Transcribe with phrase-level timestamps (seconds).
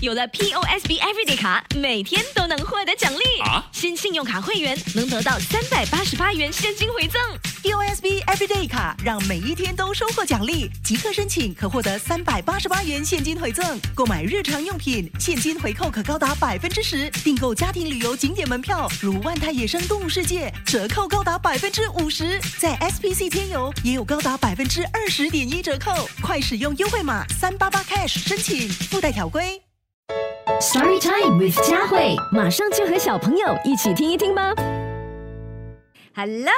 [0.00, 3.40] 有了 POSB Everyday 卡，每天都能获得奖励。
[3.42, 7.20] 啊新信用卡会员能得到三百八十八元现金回赠。
[7.62, 13.78] POSB Everyday 卡让每一天都收获奖励，即刻申请可获得三百八十八元现金回赠。
[13.94, 22.40] 购买日常用品，现金回扣可高达百分之十；订购家庭旅游景点门票，如万泰野生动物世界，折扣高达百分之五十。
[22.58, 29.60] 在 SPC 天游也有高达百分之二十点一折扣，快使用优惠码三八八 cash 申请，附带条规。
[30.60, 34.52] Story Time with 佳慧，马上就和小朋友一起听一听吧。
[36.22, 36.52] Hello，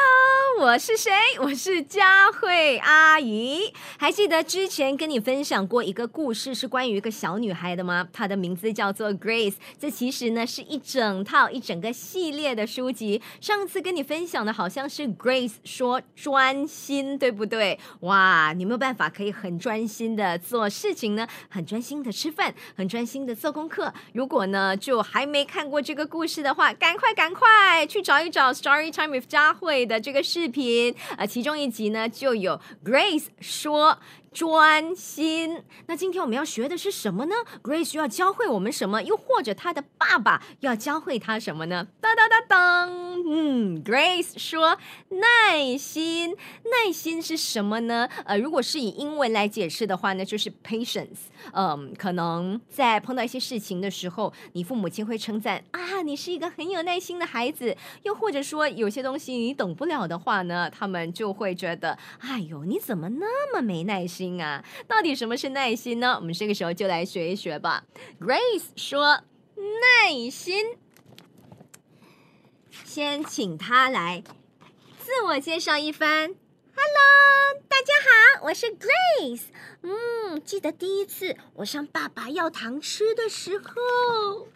[0.58, 1.12] 我是谁？
[1.38, 3.72] 我是佳慧阿姨。
[3.96, 8.08] 还记得之前跟你分享过一个故事，是关于一个小女孩的吗？
[8.12, 9.54] 她的名字叫做 Grace。
[9.78, 13.22] 这其实呢是一整套、一整个系列的书籍。
[13.40, 17.78] 上次跟你分享的好像是 Grace 说专心，对不对？
[18.00, 21.28] 哇，你有没有办法可以很专心的做事情呢？
[21.48, 23.94] 很专心的吃饭，很专心的做功课。
[24.12, 30.94] 如果呢就还没看过这个故事的话，赶快赶快去找一找 Story Time with 佳会的这个视频。
[31.16, 33.98] 呃，其中一集呢就有 Grace 说。
[34.32, 35.62] 专心。
[35.86, 39.02] 那今天我们要学的是什么呢？Grace 要教会我们什么？
[39.02, 41.86] 又或者他的爸爸要教会他什么呢？
[42.00, 42.90] 当当当当，
[43.26, 48.08] 嗯，Grace 说耐心，耐心是什么呢？
[48.24, 51.28] 呃，如果是以英文来解释的话呢，就是 patience。
[51.52, 57.76] 嗯，可能在碰到一些事情的时候，你父母亲会称赞啊，你是一个很有耐心的孩子。
[58.04, 64.64] 又或者说有些东西你等不了的话呢，他们就会觉得，哎呦，你怎么那么没耐心心啊？
[64.86, 66.14] 到底什么是耐心呢？
[66.14, 67.84] 我们这个时候就来学一学吧。
[68.20, 69.24] Grace 说
[69.56, 70.76] 耐心，
[72.84, 74.22] 先请他来
[75.00, 76.36] 自我介绍一番。
[76.76, 77.92] Hello，大家
[78.38, 79.46] 好，我是 Grace。
[79.82, 84.46] 嗯，记得第一次我向爸爸要糖吃的时候，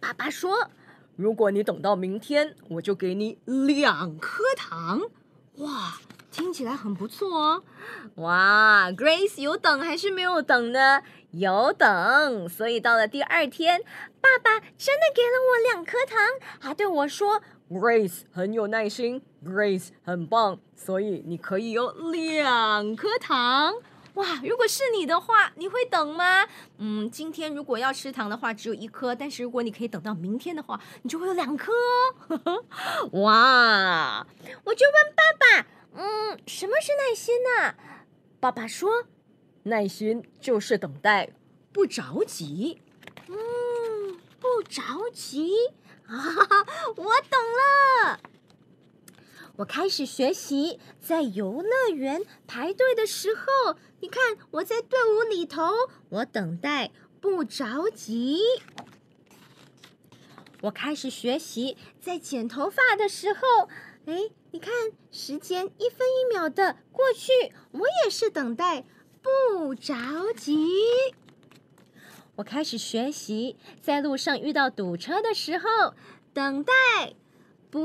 [0.00, 0.70] 爸爸说
[1.14, 5.02] ：“如果你等到明天，我就给你两颗糖。”
[5.58, 7.62] 哇，听起来很不错哦。
[8.16, 11.02] 哇，Grace 有等还是没有等呢？
[11.32, 13.82] 有等，所以到了第二天，
[14.20, 16.18] 爸爸真的给了我两颗糖，
[16.58, 23.74] 还对我说：“Grace 很有耐心，Grace 很棒，所以你可以有两颗糖。”
[24.14, 26.46] 哇，如果是你的话，你会等吗？
[26.78, 31.70] 嗯，今天如果要吃糖的话，只有一颗，但是如果你可以等到明天的话，你就会有两颗
[32.28, 32.64] 哦。
[33.22, 34.26] 哇，
[34.64, 37.74] 我就问爸爸，嗯，什么是耐心呢、
[38.40, 39.06] 爸爸说，
[39.64, 41.30] 耐心就是等待，
[41.72, 42.80] 不着急。
[43.28, 45.50] 嗯，不着急
[46.06, 46.14] 啊，
[46.96, 48.20] 我懂了。
[49.56, 55.62] 我开始学习，在游乐园排队的时候，你看我在队伍里头，
[56.10, 58.38] 我等待不着急。
[60.62, 63.68] 我开始学习，在剪头发的时候，
[64.08, 64.14] 哎，
[64.52, 64.72] 你看
[65.10, 67.30] 时间一分一秒的过去，
[67.72, 68.86] 我也是等待
[69.20, 69.94] 不着
[70.34, 70.66] 急。
[72.36, 75.92] 我开始学习，在路上遇到堵车的时候，
[76.32, 76.72] 等待
[77.68, 77.84] 不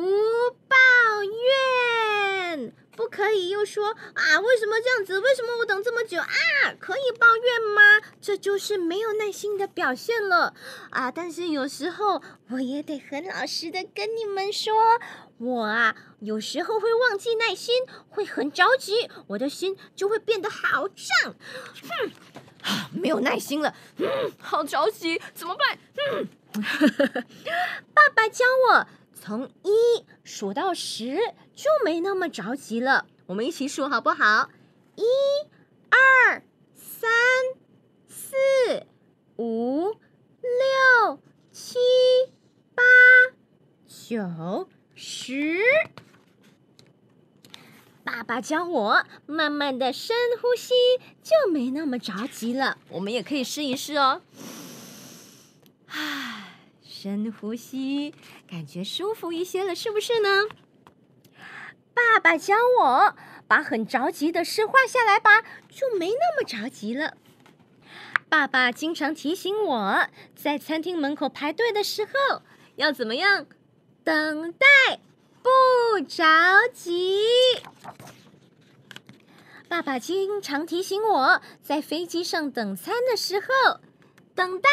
[0.69, 0.77] 抱
[2.47, 5.19] 怨，不可以又说啊，为什么这样子？
[5.19, 6.27] 为什么我等这么久啊？
[6.79, 7.99] 可以抱怨吗？
[8.21, 10.53] 这就是没有耐心的表现了
[10.91, 11.11] 啊！
[11.11, 12.21] 但是有时候
[12.51, 14.73] 我也得很老实的跟你们说，
[15.39, 17.75] 我啊有时候会忘记耐心，
[18.09, 21.35] 会很着急，我的心就会变得好胀。
[21.89, 22.11] 哼，
[22.63, 24.07] 啊，没有耐心了，嗯，
[24.39, 25.79] 好着急，怎么办？
[26.11, 26.27] 嗯，
[27.93, 28.87] 爸爸教我
[29.25, 31.15] 从一数到十，
[31.55, 33.05] 就没那么着急了。
[33.25, 34.49] 我们一起数好不好？
[34.97, 35.03] 一、
[35.89, 36.43] 二、
[36.75, 37.09] 三、
[38.05, 38.35] 四、
[39.37, 39.91] 五、
[40.41, 41.19] 六、
[41.53, 41.79] 七、
[42.75, 42.83] 八、
[43.87, 45.57] 九、十。
[48.03, 50.73] 爸爸教我慢慢的深呼吸，
[51.23, 52.77] 就没那么着急了。
[52.89, 54.21] 我们也可以试一试哦。
[57.03, 58.15] 深呼吸，
[58.49, 60.47] 感觉舒服一些了，是不是呢？
[61.93, 63.13] 爸爸教我
[63.45, 67.17] 把很着急的事画下来吧，就没那么着急了。
[68.29, 72.41] 爸爸经常提醒我在餐厅门口排队的时候
[72.77, 73.47] 要怎么样？
[74.05, 74.65] 等待，
[75.41, 76.23] 不着
[76.73, 77.19] 急。
[79.67, 83.81] 爸爸经常提醒我在飞机上等餐的时候，
[84.33, 84.69] 等待，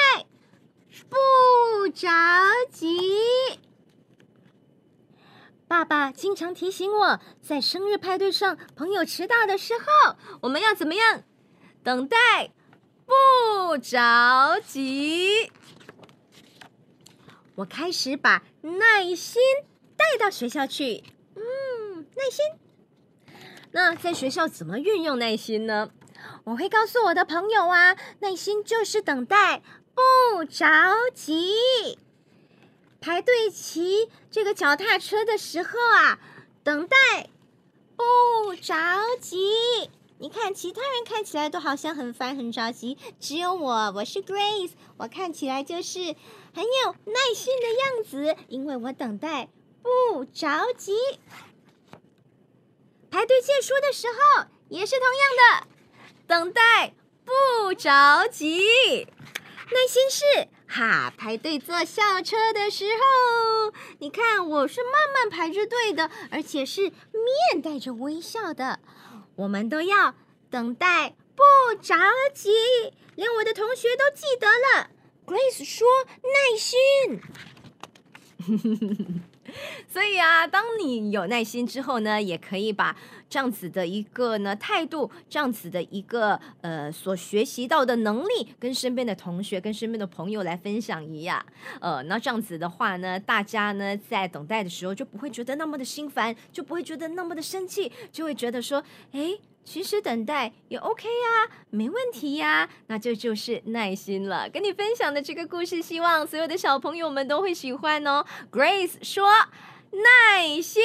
[1.09, 2.09] 不着
[2.71, 2.89] 急。
[5.69, 11.23] 爸爸经常提醒我在生日派对上朋友迟到的时候，我们要怎么样？
[11.85, 12.53] 等待，
[13.07, 15.53] 不着急。
[17.55, 19.41] 我开始把耐心
[19.97, 21.05] 带到学校去。
[21.37, 22.45] 嗯，耐心。
[23.73, 25.91] 那在学校怎么运用耐心呢？
[26.51, 29.63] 我会告诉我的朋友啊，耐心就是等待，
[29.95, 30.67] 不着
[31.15, 31.97] 急。
[33.01, 36.19] 排队骑这个脚踏车的时候啊，
[36.65, 36.97] 等待，
[37.95, 38.75] 不着
[39.21, 39.39] 急。
[40.19, 46.01] 你看，其他人看起来都好像很烦、很着急，只有我，我是 Grace，我看起来就是
[46.53, 49.49] 很有耐心的样子，因为我等待
[49.83, 50.97] 不着急。
[53.09, 55.69] 排队借书的时候也是同样的，
[56.31, 56.95] 等待
[57.25, 59.05] 不着急。
[59.73, 68.79] 耐心是哈，排队坐校车的时候，你看我是慢慢排着队的，而且是面带着微笑的。
[69.35, 70.15] 我们都要
[70.49, 71.43] 等待，不
[71.83, 71.97] 着
[72.33, 72.53] 急。
[73.17, 74.91] 连我的同学都记得了。
[75.27, 75.89] Grace 说
[76.23, 77.21] ：“耐心。”
[79.89, 82.97] 所以啊，当你有耐心之后呢，也可以把
[83.29, 91.45] 这样子的一个呢态度，这样子的一个呃所学习到的能力，跟身边的同学、跟身边的朋友来分享一样。
[91.81, 98.83] 呃，那这样子的话呢，大家呢在等待的时候就不会觉得那么的心烦，就不会觉得那么的生气，就会觉得说，
[99.13, 99.39] 哎。
[99.65, 104.49] 其实等待也 OK 呀，没问题呀，那这就是耐心了。
[104.51, 108.25] 跟你分享的这个故事，希望所有的小朋友们都会喜欢哦。
[108.51, 109.29] Grace 说
[109.93, 110.83] ：“耐心。”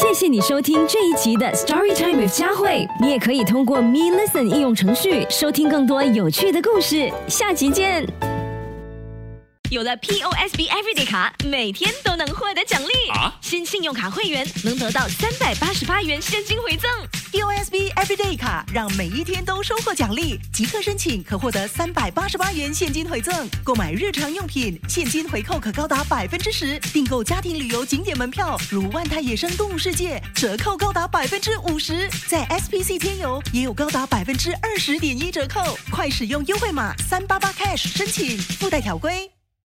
[0.00, 2.86] 谢谢你收听这一集的 Story Time with 佳慧。
[3.00, 7.10] 你也可以通过 Me Listen 应用程序收听更多有趣的故事。
[7.28, 8.35] 下集见。
[9.68, 12.88] 有了 POSB Everyday 卡，每天都能获得奖励。
[13.40, 16.88] 新信用卡会员能得到三百八十八元现金回赠。
[17.32, 23.48] POSB Everyday 卡让每一天都收获奖励，即刻申请可获得三百八十八元现金回赠。
[23.64, 26.78] 购买日常用品，现金回扣可高达百分之十。
[26.92, 32.08] 订购家庭旅游景点门票，如万泰野生动物世界，折扣高达百分之五十。
[32.28, 35.76] 在 SPC 天游也有高达百分之二十点一折扣。
[35.90, 39.35] 快使用优惠码三八八 Cash 申请，附带条规。